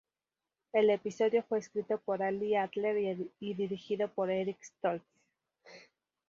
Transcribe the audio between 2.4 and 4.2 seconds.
Adler y dirigido